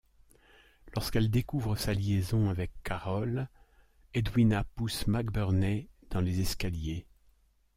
[0.95, 3.47] Lorsqu'elle découvre sa liaison avec Carol,
[4.15, 7.05] Edwina pousse McBurney dans les escaliers.